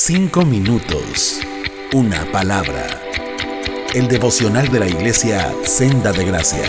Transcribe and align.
Cinco 0.00 0.44
minutos. 0.44 1.40
Una 1.92 2.24
palabra. 2.30 2.86
El 3.92 4.06
devocional 4.06 4.68
de 4.68 4.78
la 4.78 4.86
iglesia 4.86 5.52
Senda 5.64 6.12
de 6.12 6.24
Gracia. 6.24 6.62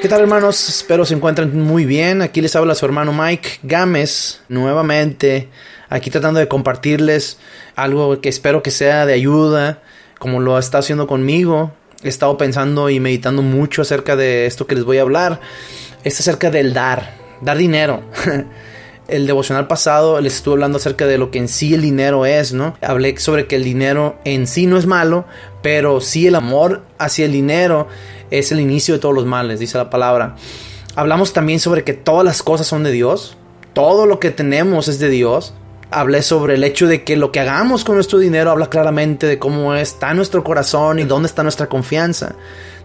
¿Qué 0.00 0.08
tal 0.08 0.20
hermanos? 0.20 0.68
Espero 0.68 1.04
se 1.04 1.14
encuentren 1.14 1.60
muy 1.60 1.84
bien. 1.84 2.22
Aquí 2.22 2.40
les 2.40 2.54
habla 2.54 2.76
su 2.76 2.86
hermano 2.86 3.12
Mike 3.12 3.58
Gámez 3.64 4.40
nuevamente. 4.48 5.48
Aquí 5.88 6.08
tratando 6.08 6.38
de 6.38 6.46
compartirles 6.46 7.38
algo 7.74 8.20
que 8.20 8.28
espero 8.28 8.62
que 8.62 8.70
sea 8.70 9.04
de 9.04 9.14
ayuda, 9.14 9.82
como 10.20 10.38
lo 10.38 10.56
está 10.60 10.78
haciendo 10.78 11.08
conmigo. 11.08 11.72
He 12.04 12.08
estado 12.08 12.38
pensando 12.38 12.88
y 12.88 13.00
meditando 13.00 13.42
mucho 13.42 13.82
acerca 13.82 14.14
de 14.14 14.46
esto 14.46 14.68
que 14.68 14.76
les 14.76 14.84
voy 14.84 14.98
a 14.98 15.02
hablar. 15.02 15.40
Es 16.04 16.20
acerca 16.20 16.52
del 16.52 16.72
dar 16.72 17.18
dar 17.40 17.56
dinero. 17.56 18.02
el 19.08 19.26
devocional 19.26 19.66
pasado 19.66 20.20
les 20.20 20.36
estuve 20.36 20.54
hablando 20.54 20.76
acerca 20.76 21.06
de 21.06 21.18
lo 21.18 21.30
que 21.30 21.38
en 21.38 21.48
sí 21.48 21.72
el 21.74 21.82
dinero 21.82 22.26
es, 22.26 22.52
¿no? 22.52 22.76
Hablé 22.82 23.18
sobre 23.18 23.46
que 23.46 23.56
el 23.56 23.64
dinero 23.64 24.18
en 24.24 24.46
sí 24.46 24.66
no 24.66 24.76
es 24.76 24.86
malo, 24.86 25.24
pero 25.62 26.00
sí 26.00 26.26
el 26.26 26.34
amor 26.34 26.82
hacia 26.98 27.24
el 27.24 27.32
dinero 27.32 27.88
es 28.30 28.52
el 28.52 28.60
inicio 28.60 28.94
de 28.94 29.00
todos 29.00 29.14
los 29.14 29.24
males, 29.24 29.60
dice 29.60 29.78
la 29.78 29.90
palabra. 29.90 30.36
Hablamos 30.94 31.32
también 31.32 31.58
sobre 31.58 31.84
que 31.84 31.94
todas 31.94 32.24
las 32.24 32.42
cosas 32.42 32.66
son 32.66 32.82
de 32.82 32.92
Dios, 32.92 33.36
todo 33.72 34.04
lo 34.04 34.20
que 34.20 34.30
tenemos 34.30 34.88
es 34.88 34.98
de 34.98 35.08
Dios. 35.08 35.54
Hablé 35.90 36.22
sobre 36.22 36.54
el 36.54 36.64
hecho 36.64 36.86
de 36.86 37.02
que 37.02 37.16
lo 37.16 37.32
que 37.32 37.40
hagamos 37.40 37.84
con 37.84 37.94
nuestro 37.94 38.18
dinero 38.18 38.50
habla 38.50 38.68
claramente 38.68 39.26
de 39.26 39.38
cómo 39.38 39.74
está 39.74 40.12
nuestro 40.14 40.44
corazón 40.44 40.98
y 40.98 41.04
dónde 41.04 41.28
está 41.28 41.42
nuestra 41.42 41.66
confianza 41.66 42.34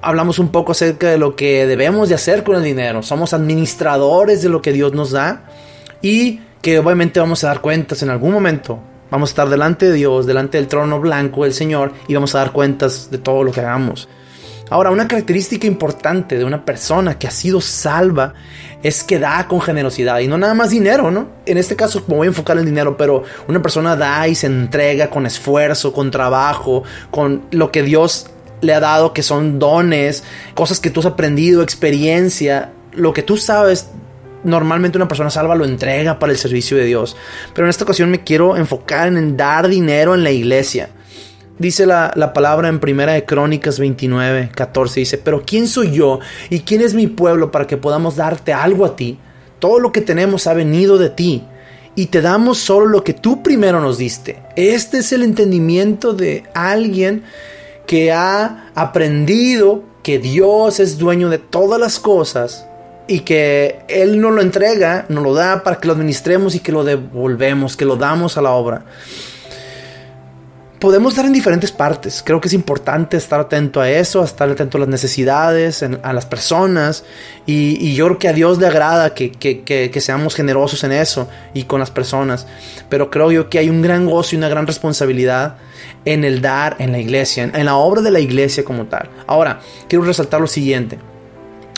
hablamos 0.04 0.38
un 0.38 0.50
poco 0.50 0.74
acerca 0.74 1.10
de 1.10 1.18
lo 1.18 1.36
que 1.36 1.66
debemos 1.66 2.10
de 2.10 2.16
hacer 2.16 2.44
con 2.44 2.56
el 2.58 2.64
dinero. 2.64 3.02
Somos 3.02 3.34
administradores 3.34 4.42
de 4.42 4.50
lo 4.50 4.62
que 4.62 4.74
Dios 4.74 4.94
nos 4.94 5.12
da 5.12 5.46
y 6.02 6.42
que 6.62 6.80
obviamente 6.80 7.20
vamos 7.20 7.44
a 7.44 7.48
dar 7.48 7.62
cuentas 7.62 8.04
en 8.04 8.10
algún 8.10 8.32
momento. 8.32 8.80
Vamos 9.10 9.30
a 9.30 9.32
estar 9.32 9.50
delante 9.50 9.88
de 9.88 9.94
Dios, 9.94 10.26
delante 10.26 10.58
del 10.58 10.68
trono 10.68 11.00
blanco 11.00 11.44
del 11.44 11.54
Señor 11.54 11.94
y 12.08 12.14
vamos 12.14 12.36
a 12.36 12.40
dar 12.40 12.52
cuentas 12.52 13.10
de 13.10 13.18
todo 13.18 13.44
lo 13.44 13.52
que 13.52 13.62
hagamos. 13.62 14.10
Ahora, 14.70 14.92
una 14.92 15.08
característica 15.08 15.68
importante 15.68 16.38
de 16.38 16.46
una 16.46 16.66
persona 16.66 17.18
que 17.20 17.28
ha 17.28 17.32
sido 17.32 17.62
salva 17.62 18.34
es 18.82 19.04
que 19.04 19.20
da 19.20 19.48
con 19.48 19.62
generosidad 19.62 20.20
y 20.20 20.28
no 20.28 20.38
nada 20.38 20.54
más 20.54 20.70
dinero, 20.70 21.12
¿no? 21.12 21.30
En 21.46 21.58
este 21.58 21.76
caso 21.76 22.04
me 22.08 22.16
voy 22.16 22.28
a 22.28 22.30
enfocar 22.30 22.58
en 22.58 22.62
el 22.62 22.66
dinero, 22.66 22.98
pero 22.98 23.24
una 23.48 23.62
persona 23.62 23.96
da 23.96 24.28
y 24.28 24.36
se 24.36 24.48
entrega 24.48 25.10
con 25.10 25.26
esfuerzo, 25.26 25.94
con 25.94 26.12
trabajo, 26.12 26.84
con 27.12 27.44
lo 27.52 27.72
que 27.72 27.84
Dios 27.84 28.28
le 28.62 28.74
ha 28.74 28.80
dado, 28.80 29.14
que 29.14 29.24
son 29.24 29.60
dones, 29.60 30.24
cosas 30.54 30.80
que 30.80 30.90
tú 30.90 31.02
has 31.02 31.06
aprendido, 31.06 31.62
experiencia, 31.62 32.72
lo 32.94 33.14
que 33.14 33.24
tú 33.24 33.38
sabes. 33.38 33.90
Normalmente 34.44 34.98
una 34.98 35.08
persona 35.08 35.30
salva 35.30 35.56
lo 35.56 35.64
entrega 35.64 36.20
para 36.20 36.32
el 36.32 36.38
servicio 36.38 36.76
de 36.76 36.86
Dios. 36.86 37.16
Pero 37.54 37.66
en 37.66 37.70
esta 37.70 37.86
ocasión 37.86 38.10
me 38.10 38.24
quiero 38.24 38.58
enfocar 38.58 39.08
en 39.08 39.38
dar 39.38 39.68
dinero 39.68 40.14
en 40.14 40.24
la 40.24 40.32
iglesia. 40.32 40.90
Dice 41.64 41.86
la, 41.86 42.12
la, 42.16 42.34
palabra 42.34 42.68
en 42.68 42.82
Primera 42.82 43.14
de 43.14 43.24
Crónicas 43.24 43.80
29, 43.80 44.50
14. 44.54 45.00
Dice, 45.00 45.18
pero 45.18 45.44
¿quién 45.46 45.70
soy 45.70 45.92
yo 45.92 46.20
y 46.50 46.60
quién 46.60 46.82
es 46.82 46.94
mi 46.94 47.08
pueblo 47.08 47.52
para 47.52 47.68
que 47.68 47.78
podamos 47.78 48.18
darte 48.18 48.52
algo 48.52 48.84
a 48.84 48.98
ti? 48.98 49.18
Todo 49.60 49.80
lo 49.80 49.94
que 49.94 50.02
tenemos 50.02 50.46
ha 50.48 50.54
venido 50.54 50.98
de 50.98 51.10
ti 51.10 51.42
y 51.96 52.08
te 52.08 52.20
damos 52.20 52.58
solo 52.58 52.88
lo 52.88 53.06
que 53.06 53.14
tú 53.14 53.42
primero 53.42 53.80
nos 53.80 53.98
diste. 53.98 54.42
Este 54.58 54.98
es 54.98 55.14
el 55.14 55.24
entendimiento 55.24 56.12
de 56.12 56.44
alguien 56.54 57.24
que 57.88 58.12
ha 58.12 58.70
aprendido 58.76 59.84
que 60.04 60.20
Dios 60.20 60.82
es 60.82 60.98
dueño 60.98 61.30
de 61.30 61.38
todas 61.38 61.80
las 61.80 61.98
cosas 61.98 62.68
y 63.08 63.22
que 63.22 63.80
Él 63.88 64.20
nos 64.20 64.34
lo 64.34 64.42
entrega, 64.42 65.06
nos 65.08 65.24
lo 65.24 65.34
da 65.34 65.64
para 65.64 65.80
que 65.80 65.88
lo 65.88 65.94
administremos 65.94 66.56
y 66.56 66.60
que 66.60 66.74
lo 66.74 66.84
devolvemos, 66.84 67.78
que 67.78 67.86
lo 67.86 67.96
damos 67.96 68.38
a 68.38 68.42
la 68.42 68.52
obra. 68.52 68.84
Podemos 70.84 71.16
dar 71.16 71.26
en 71.26 71.32
diferentes 71.32 71.72
partes. 71.72 72.22
Creo 72.26 72.42
que 72.42 72.50
es 72.50 72.54
importante 72.54 73.16
estar 73.16 73.40
atento 73.40 73.80
a 73.80 73.90
eso, 73.90 74.22
estar 74.22 74.50
atento 74.50 74.78
a 74.78 74.82
las 74.82 74.90
necesidades, 74.90 75.82
a 75.82 76.12
las 76.12 76.26
personas. 76.26 77.06
Y, 77.46 77.96
yo 77.96 78.08
creo 78.08 78.20
que 78.20 78.28
a 78.28 78.34
Dios 78.34 78.58
le 78.58 78.68
agrada 78.68 79.14
que, 79.14 79.32
que, 79.32 80.02
seamos 80.02 80.36
generosos 80.36 80.84
en 80.84 80.92
eso 80.92 81.30
y 81.54 81.64
con 81.64 81.80
las 81.80 81.90
personas. 81.90 82.48
Pero 82.90 83.10
creo 83.10 83.32
yo 83.32 83.50
que 83.50 83.60
hay 83.60 83.70
un 83.70 83.82
gran 83.82 84.08
gozo 84.08 84.36
y 84.36 84.38
una 84.38 84.50
gran 84.50 84.68
responsabilidad 84.68 85.56
en 86.04 86.26
el 86.26 86.42
dar 86.42 86.76
en 86.80 86.92
la 86.92 87.00
iglesia, 87.00 87.44
en, 87.54 87.66
la 87.66 87.78
obra 87.78 88.02
de 88.02 88.12
la 88.12 88.20
iglesia 88.20 88.66
como 88.66 88.84
tal. 88.88 89.10
Ahora, 89.26 89.62
quiero 89.88 90.04
resaltar 90.04 90.42
lo 90.42 90.48
siguiente. 90.48 91.00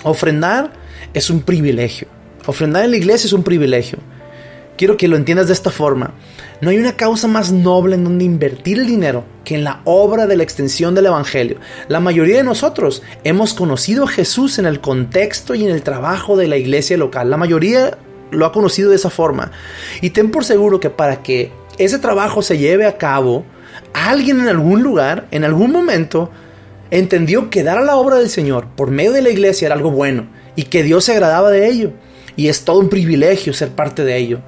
Ofrendar 0.01 0.71
es 1.13 1.29
un 1.29 1.43
privilegio. 1.43 2.07
Ofrendar 2.47 2.83
en 2.83 2.89
la 2.89 2.97
iglesia 2.97 3.27
es 3.27 3.33
un 3.33 3.43
privilegio. 3.43 3.99
Quiero 4.77 4.97
que 4.97 5.07
lo 5.07 5.15
entiendas 5.15 5.47
de 5.47 5.53
esta 5.53 5.71
forma. 5.71 6.13
No 6.61 6.69
hay 6.69 6.77
una 6.77 6.97
causa 6.97 7.27
más 7.27 7.51
noble 7.51 7.95
en 7.95 8.03
donde 8.03 8.25
invertir 8.25 8.79
el 8.79 8.87
dinero 8.87 9.23
que 9.43 9.55
en 9.55 9.63
la 9.63 9.81
obra 9.85 10.27
de 10.27 10.35
la 10.35 10.43
extensión 10.43 10.95
del 10.95 11.05
Evangelio. 11.05 11.57
La 11.87 11.99
mayoría 11.99 12.37
de 12.37 12.43
nosotros 12.43 13.03
hemos 13.23 13.53
conocido 13.53 14.03
a 14.03 14.09
Jesús 14.09 14.59
en 14.59 14.65
el 14.65 14.81
contexto 14.81 15.55
y 15.55 15.63
en 15.63 15.71
el 15.71 15.81
trabajo 15.81 16.35
de 16.35 16.47
la 16.47 16.57
iglesia 16.57 16.97
local. 16.97 17.29
La 17.29 17.37
mayoría 17.37 17.97
lo 18.31 18.45
ha 18.45 18.51
conocido 18.51 18.89
de 18.89 18.97
esa 18.97 19.09
forma. 19.09 19.51
Y 20.01 20.09
ten 20.11 20.31
por 20.31 20.43
seguro 20.43 20.79
que 20.79 20.89
para 20.89 21.23
que 21.23 21.51
ese 21.77 21.99
trabajo 21.99 22.41
se 22.41 22.57
lleve 22.57 22.85
a 22.85 22.97
cabo, 22.97 23.45
alguien 23.93 24.39
en 24.39 24.47
algún 24.47 24.81
lugar, 24.81 25.27
en 25.31 25.43
algún 25.43 25.71
momento, 25.71 26.31
entendió 26.91 27.49
que 27.49 27.63
dar 27.63 27.77
a 27.77 27.83
la 27.83 27.95
obra 27.95 28.17
del 28.17 28.29
Señor 28.29 28.67
por 28.75 28.91
medio 28.91 29.11
de 29.11 29.21
la 29.21 29.29
iglesia 29.29 29.67
era 29.67 29.75
algo 29.75 29.91
bueno 29.91 30.27
y 30.55 30.63
que 30.63 30.83
Dios 30.83 31.05
se 31.05 31.13
agradaba 31.13 31.51
de 31.51 31.67
ello. 31.67 31.91
Y 32.37 32.49
es 32.49 32.65
todo 32.65 32.79
un 32.79 32.89
privilegio 32.89 33.53
ser 33.53 33.69
parte 33.69 34.03
de 34.03 34.17
ello. 34.17 34.41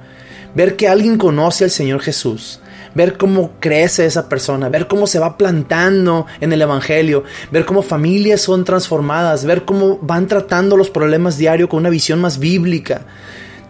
Ver 0.54 0.76
que 0.76 0.88
alguien 0.88 1.18
conoce 1.18 1.64
al 1.64 1.70
Señor 1.70 2.00
Jesús, 2.00 2.60
ver 2.94 3.16
cómo 3.16 3.52
crece 3.60 4.06
esa 4.06 4.28
persona, 4.28 4.68
ver 4.68 4.88
cómo 4.88 5.06
se 5.06 5.18
va 5.18 5.36
plantando 5.36 6.26
en 6.40 6.52
el 6.52 6.62
Evangelio, 6.62 7.24
ver 7.50 7.64
cómo 7.64 7.82
familias 7.82 8.40
son 8.40 8.64
transformadas, 8.64 9.44
ver 9.44 9.64
cómo 9.64 9.98
van 10.02 10.26
tratando 10.26 10.76
los 10.76 10.90
problemas 10.90 11.38
diarios 11.38 11.68
con 11.68 11.80
una 11.80 11.90
visión 11.90 12.20
más 12.20 12.38
bíblica. 12.38 13.02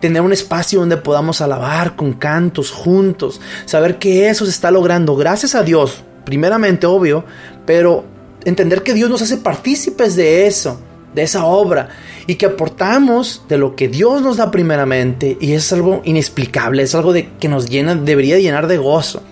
Tener 0.00 0.22
un 0.22 0.33
espacio 0.33 0.81
donde 0.81 0.97
podamos 0.97 1.41
alabar 1.41 1.97
con 1.97 2.12
cantos 2.12 2.71
juntos, 2.71 3.41
saber 3.65 3.99
que 3.99 4.28
eso 4.28 4.44
se 4.44 4.53
está 4.53 4.71
logrando. 4.71 5.17
Gracias 5.17 5.56
a 5.56 5.65
Dios, 5.65 6.05
primeramente 6.25 6.87
obvio, 6.87 7.25
pero 7.67 8.05
entender 8.44 8.83
que 8.83 8.94
Dios 8.94 9.11
nos 9.11 9.22
hace 9.22 9.38
partícipes 9.38 10.15
de 10.15 10.47
eso, 10.47 10.81
de 11.19 11.25
esa 11.25 11.45
obra 11.45 11.89
y 12.27 12.37
que 12.37 12.47
aportamos 12.47 13.43
de 13.49 13.59
lo 13.59 13.75
que 13.75 13.89
Dios 13.89 14.23
nos 14.23 14.37
da 14.37 14.51
primeramente 14.51 15.37
y 15.41 15.53
es 15.53 15.73
algo 15.73 16.01
inexplicable, 16.05 16.83
es 16.83 16.95
algo 16.95 17.12
de, 17.12 17.31
que 17.41 17.49
nos 17.49 17.69
llena, 17.69 17.95
debería 17.95 18.39
llenar 18.39 18.69
de 18.69 18.79
gozo. 18.79 19.23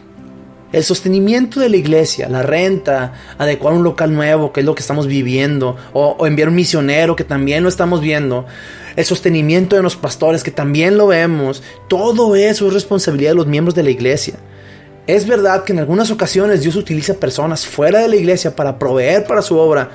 El 0.72 0.82
sostenimiento 0.82 1.60
de 1.60 1.69
la 1.69 1.76
iglesia, 1.76 2.28
la 2.28 2.42
renta, 2.42 3.12
adecuar 3.38 3.72
un 3.74 3.84
local 3.84 4.12
nuevo, 4.12 4.52
que 4.52 4.60
es 4.60 4.66
lo 4.66 4.74
que 4.74 4.80
estamos 4.80 5.06
viviendo, 5.06 5.76
o, 5.92 6.26
enviar 6.26 6.48
un 6.48 6.56
misionero, 6.56 7.14
que 7.14 7.22
también 7.22 7.62
lo 7.62 7.69
estamos 7.69 8.00
viendo, 8.00 8.47
el 8.97 9.04
sostenimiento 9.04 9.76
de 9.76 9.82
los 9.82 9.94
pastores, 9.94 10.42
que 10.42 10.50
también 10.50 10.98
lo 10.98 11.06
vemos, 11.06 11.62
todo 11.88 12.34
eso 12.34 12.66
es 12.66 12.74
responsabilidad 12.74 13.30
de 13.30 13.36
los 13.36 13.47
miembros 13.47 13.76
de 13.76 13.84
la 13.84 13.91
iglesia. 13.91 14.34
Es 15.06 15.26
verdad 15.26 15.62
que 15.62 15.72
en 15.72 15.78
algunas 15.78 16.10
ocasiones 16.10 16.62
Dios 16.62 16.74
utiliza 16.74 17.14
personas 17.14 17.64
fuera 17.64 18.00
de 18.00 18.08
la 18.08 18.16
iglesia 18.16 18.56
para 18.56 18.76
proveer 18.76 19.24
para 19.24 19.42
su 19.42 19.56
obra, 19.56 19.91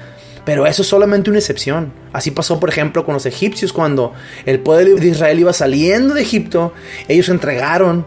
pero 0.45 0.65
eso 0.65 0.81
es 0.81 0.87
solamente 0.87 1.29
una 1.29 1.39
excepción. 1.39 1.93
Así 2.13 2.31
pasó, 2.31 2.59
por 2.59 2.69
ejemplo, 2.69 3.05
con 3.05 3.13
los 3.13 3.25
egipcios 3.25 3.73
cuando 3.73 4.13
el 4.45 4.59
pueblo 4.59 4.95
de 4.95 5.07
Israel 5.07 5.39
iba 5.39 5.53
saliendo 5.53 6.13
de 6.13 6.21
Egipto, 6.21 6.73
ellos 7.07 7.29
entregaron 7.29 8.05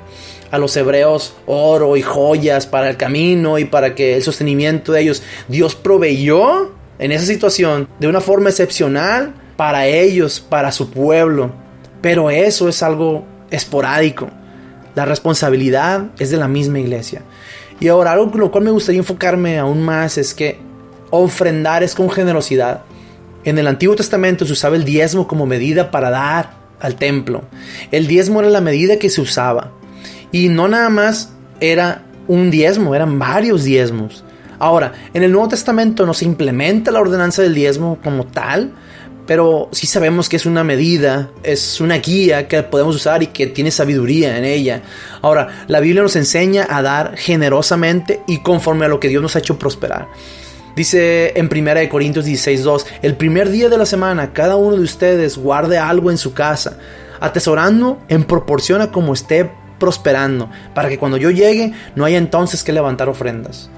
a 0.50 0.59
los 0.59 0.77
hebreos 0.77 1.34
oro 1.47 1.97
y 1.97 2.03
joyas 2.03 2.67
para 2.67 2.89
el 2.89 2.97
camino 2.97 3.59
y 3.59 3.65
para 3.65 3.95
que 3.95 4.17
el 4.17 4.22
sostenimiento 4.22 4.93
de 4.93 5.03
ellos. 5.03 5.22
Dios 5.49 5.75
proveyó 5.75 6.72
en 6.99 7.12
esa 7.12 7.27
situación 7.27 7.89
de 7.99 8.09
una 8.09 8.21
forma 8.21 8.51
excepcional 8.51 9.34
para 9.56 9.87
ellos, 9.87 10.41
para 10.41 10.72
su 10.72 10.91
pueblo. 10.91 11.53
Pero 12.01 12.31
eso 12.31 12.69
es 12.69 12.83
algo 12.83 13.25
esporádico. 13.51 14.31
La 14.95 15.04
responsabilidad 15.04 16.07
es 16.19 16.31
de 16.31 16.36
la 16.36 16.48
misma 16.48 16.78
iglesia. 16.78 17.22
Y 17.81 17.89
ahora 17.89 18.13
algo 18.13 18.31
con 18.31 18.41
lo 18.41 18.51
cual 18.51 18.65
me 18.65 18.71
gustaría 18.71 19.01
enfocarme 19.01 19.59
aún 19.59 19.83
más 19.83 20.19
es 20.19 20.34
que 20.34 20.59
ofrendar 21.19 21.83
es 21.83 21.95
con 21.95 22.11
generosidad. 22.11 22.83
En 23.45 23.59
el 23.59 23.66
Antiguo 23.66 23.97
Testamento 23.97 24.47
se 24.47 24.53
usaba 24.53 24.77
el 24.77 24.84
diezmo 24.84 25.28
como 25.28 25.47
medida 25.47 25.91
para 25.91 26.11
dar 26.11 26.55
al 26.81 26.97
templo. 26.97 27.45
El 27.91 28.07
diezmo 28.07 28.41
era 28.41 28.51
la 28.51 28.61
medida 28.61 28.99
que 28.99 29.11
se 29.11 29.21
usaba. 29.21 29.72
Y 30.33 30.49
no 30.49 30.69
nada 30.69 30.89
más 30.89 31.33
era 31.61 32.03
un 32.27 32.51
diezmo, 32.51 32.95
eran 32.95 33.19
varios 33.19 33.65
diezmos. 33.65 34.25
Ahora, 34.59 34.93
en 35.13 35.22
el 35.22 35.33
Nuevo 35.33 35.49
Testamento 35.49 36.07
no 36.07 36.15
se 36.15 36.25
implementa 36.25 36.91
la 36.91 37.01
ordenanza 37.01 37.43
del 37.43 37.55
diezmo 37.55 37.99
como 38.03 38.27
tal, 38.27 38.72
pero 39.27 39.69
sí 39.72 39.87
sabemos 39.87 40.28
que 40.28 40.37
es 40.37 40.47
una 40.47 40.65
medida, 40.65 41.31
es 41.43 41.81
una 41.81 41.99
guía 41.99 42.47
que 42.47 42.63
podemos 42.63 42.95
usar 42.97 43.22
y 43.22 43.28
que 43.28 43.47
tiene 43.47 43.71
sabiduría 43.71 44.37
en 44.39 44.45
ella. 44.45 44.83
Ahora, 45.22 45.65
la 45.67 45.81
Biblia 45.81 46.03
nos 46.03 46.17
enseña 46.17 46.67
a 46.69 46.83
dar 46.83 47.17
generosamente 47.17 48.21
y 48.27 48.39
conforme 48.39 48.84
a 48.84 48.89
lo 48.89 49.01
que 49.01 49.09
Dios 49.09 49.22
nos 49.22 49.37
ha 49.37 49.41
hecho 49.41 49.59
prosperar. 49.59 50.09
Dice 50.76 51.32
en 51.38 51.47
1 51.47 51.88
Corintios 51.88 52.26
16:2, 52.26 52.86
el 53.03 53.16
primer 53.16 53.50
día 53.50 53.68
de 53.68 53.78
la 53.78 53.86
semana 53.86 54.32
cada 54.32 54.56
uno 54.56 54.76
de 54.76 54.82
ustedes 54.82 55.38
guarde 55.38 55.78
algo 55.78 56.10
en 56.10 56.18
su 56.18 56.34
casa 56.34 56.78
atesorando 57.21 57.98
en 58.09 58.24
proporción 58.24 58.82
a 58.82 58.91
como 58.91 59.15
esté 59.15 59.50
prosperando, 59.78 60.50
para 60.74 60.88
que 60.88 60.98
cuando 60.98 61.16
yo 61.16 61.30
llegue 61.30 61.72
no 61.94 62.04
haya 62.04 62.18
entonces 62.18 62.62
que 62.62 62.72
levantar 62.72 63.09
ofrendas. 63.09 63.71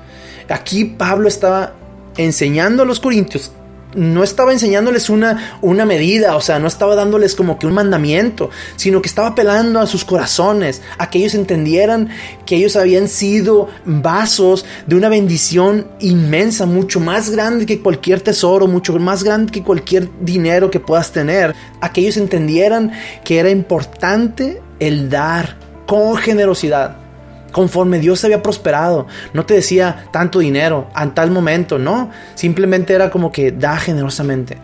Aquí 0.48 0.84
Pablo 0.84 1.28
estaba 1.28 1.74
enseñando 2.16 2.82
a 2.82 2.86
los 2.86 3.00
corintios 3.00 3.52
no 3.96 4.22
estaba 4.22 4.52
enseñándoles 4.52 5.10
una, 5.10 5.58
una 5.62 5.84
medida, 5.84 6.36
o 6.36 6.40
sea, 6.40 6.58
no 6.58 6.68
estaba 6.68 6.94
dándoles 6.94 7.34
como 7.34 7.58
que 7.58 7.66
un 7.66 7.74
mandamiento, 7.74 8.50
sino 8.76 9.02
que 9.02 9.08
estaba 9.08 9.28
apelando 9.28 9.80
a 9.80 9.86
sus 9.86 10.04
corazones, 10.04 10.82
a 10.98 11.10
que 11.10 11.18
ellos 11.18 11.34
entendieran 11.34 12.10
que 12.44 12.56
ellos 12.56 12.76
habían 12.76 13.08
sido 13.08 13.68
vasos 13.84 14.64
de 14.86 14.96
una 14.96 15.08
bendición 15.08 15.88
inmensa, 16.00 16.66
mucho 16.66 17.00
más 17.00 17.30
grande 17.30 17.66
que 17.66 17.80
cualquier 17.80 18.20
tesoro, 18.20 18.66
mucho 18.66 18.96
más 18.98 19.24
grande 19.24 19.50
que 19.50 19.62
cualquier 19.62 20.08
dinero 20.20 20.70
que 20.70 20.80
puedas 20.80 21.10
tener, 21.12 21.54
a 21.80 21.92
que 21.92 22.02
ellos 22.02 22.16
entendieran 22.16 22.92
que 23.24 23.38
era 23.38 23.50
importante 23.50 24.62
el 24.78 25.08
dar 25.08 25.56
con 25.86 26.16
generosidad 26.16 27.05
conforme 27.52 27.98
Dios 27.98 28.24
había 28.24 28.42
prosperado. 28.42 29.06
No 29.32 29.46
te 29.46 29.54
decía 29.54 30.06
tanto 30.12 30.40
dinero 30.40 30.88
en 31.00 31.14
tal 31.14 31.30
momento, 31.30 31.78
no. 31.78 32.10
Simplemente 32.34 32.94
era 32.94 33.10
como 33.10 33.32
que 33.32 33.52
da 33.52 33.76
generosamente. 33.76 34.58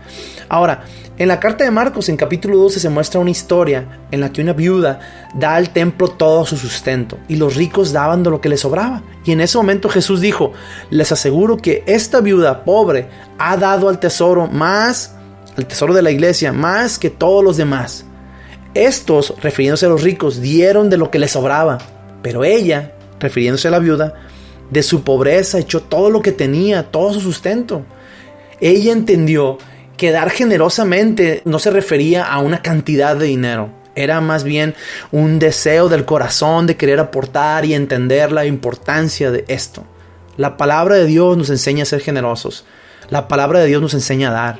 Ahora, 0.49 0.83
en 1.15 1.27
la 1.27 1.39
carta 1.39 1.63
de 1.63 1.69
Marcos, 1.69 2.09
en 2.09 2.17
capítulo 2.17 2.57
12, 2.57 2.79
se 2.79 2.89
muestra 2.89 3.19
una 3.19 3.29
historia 3.29 3.99
en 4.09 4.19
la 4.19 4.31
que 4.31 4.41
una 4.41 4.53
viuda 4.53 4.99
da 5.35 5.55
al 5.55 5.69
templo 5.69 6.07
todo 6.07 6.43
su 6.43 6.57
sustento 6.57 7.19
y 7.27 7.35
los 7.35 7.55
ricos 7.55 7.93
daban 7.93 8.23
de 8.23 8.31
lo 8.31 8.41
que 8.41 8.49
les 8.49 8.61
sobraba. 8.61 9.03
Y 9.23 9.31
en 9.31 9.41
ese 9.41 9.57
momento 9.57 9.89
Jesús 9.89 10.21
dijo, 10.21 10.53
les 10.89 11.11
aseguro 11.11 11.57
que 11.57 11.83
esta 11.85 12.19
viuda 12.19 12.63
pobre 12.63 13.09
ha 13.37 13.57
dado 13.57 13.89
al 13.89 13.99
tesoro 13.99 14.47
más, 14.47 15.15
al 15.55 15.67
tesoro 15.67 15.93
de 15.93 16.01
la 16.01 16.09
iglesia, 16.09 16.51
más 16.51 16.97
que 16.97 17.11
todos 17.11 17.43
los 17.43 17.57
demás. 17.57 18.05
Estos, 18.73 19.35
refiriéndose 19.39 19.85
a 19.85 19.89
los 19.89 20.01
ricos, 20.01 20.41
dieron 20.41 20.89
de 20.89 20.97
lo 20.97 21.11
que 21.11 21.19
les 21.19 21.31
sobraba, 21.31 21.77
pero 22.23 22.43
ella, 22.43 22.93
refiriéndose 23.19 23.67
a 23.67 23.71
la 23.71 23.79
viuda, 23.79 24.15
de 24.71 24.81
su 24.81 25.03
pobreza 25.03 25.59
echó 25.59 25.81
todo 25.81 26.09
lo 26.09 26.21
que 26.21 26.31
tenía, 26.31 26.89
todo 26.89 27.13
su 27.13 27.21
sustento. 27.21 27.85
Ella 28.59 28.91
entendió 28.91 29.59
que 29.97 30.11
dar 30.11 30.31
generosamente 30.31 31.43
no 31.45 31.59
se 31.59 31.69
refería 31.69 32.25
a 32.25 32.39
una 32.39 32.63
cantidad 32.63 33.15
de 33.15 33.27
dinero, 33.27 33.69
era 33.95 34.21
más 34.21 34.43
bien 34.43 34.73
un 35.11 35.39
deseo 35.39 35.89
del 35.89 36.05
corazón 36.05 36.65
de 36.65 36.77
querer 36.77 36.99
aportar 36.99 37.65
y 37.65 37.73
entender 37.73 38.31
la 38.31 38.45
importancia 38.45 39.31
de 39.31 39.45
esto. 39.47 39.83
La 40.35 40.57
palabra 40.57 40.95
de 40.95 41.05
Dios 41.05 41.37
nos 41.37 41.49
enseña 41.49 41.83
a 41.83 41.85
ser 41.85 42.01
generosos. 42.01 42.65
La 43.09 43.27
palabra 43.27 43.59
de 43.59 43.67
Dios 43.67 43.81
nos 43.81 43.93
enseña 43.93 44.29
a 44.29 44.33
dar. 44.33 44.59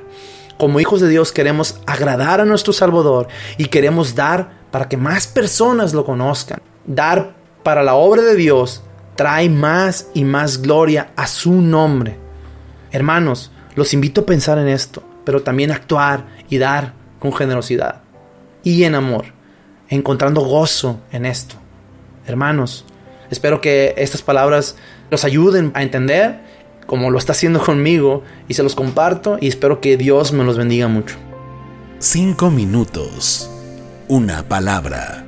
Como 0.58 0.80
hijos 0.80 1.02
de 1.02 1.10
Dios 1.10 1.32
queremos 1.32 1.80
agradar 1.88 2.42
a 2.42 2.46
nuestro 2.46 2.74
Salvador 2.74 3.28
y 3.58 3.66
queremos 3.66 4.14
dar 4.14 4.52
para 4.70 4.88
que 4.88 4.98
más 4.98 5.26
personas 5.26 5.94
lo 5.94 6.06
conozcan. 6.06 6.62
Dar 6.86 7.34
para 7.64 7.84
la 7.84 7.96
obra 7.96 8.22
de 8.22 8.36
Dios 8.36 8.84
trae 9.16 9.50
más 9.50 10.08
y 10.14 10.24
más 10.24 10.62
gloria 10.62 11.12
a 11.16 11.28
su 11.28 11.54
nombre. 11.54 12.18
Hermanos, 12.92 13.52
los 13.76 13.94
invito 13.94 14.22
a 14.22 14.26
pensar 14.26 14.58
en 14.58 14.68
esto, 14.68 15.04
pero 15.24 15.42
también 15.42 15.72
actuar 15.72 16.28
y 16.50 16.58
dar 16.58 16.94
con 17.20 17.34
generosidad 17.34 18.02
y 18.64 18.84
en 18.84 18.96
amor, 18.96 19.26
encontrando 19.90 20.42
gozo 20.42 21.00
en 21.12 21.26
esto. 21.26 21.56
Hermanos, 22.26 22.86
espero 23.30 23.62
que 23.62 23.94
estas 23.98 24.22
palabras 24.22 24.76
los 25.10 25.24
ayuden 25.26 25.72
a 25.76 25.84
entender 25.84 26.40
como 26.88 27.12
lo 27.12 27.18
está 27.18 27.32
haciendo 27.34 27.64
conmigo 27.64 28.24
y 28.48 28.54
se 28.54 28.64
los 28.64 28.76
comparto 28.76 29.38
y 29.40 29.48
espero 29.48 29.82
que 29.82 29.98
Dios 29.98 30.34
me 30.34 30.44
los 30.44 30.58
bendiga 30.58 30.88
mucho. 30.88 31.16
Cinco 32.00 32.50
minutos. 32.50 33.50
Una 34.10 34.44
palabra 34.44 35.23